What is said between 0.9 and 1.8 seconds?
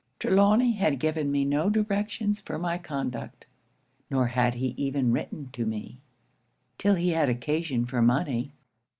given me no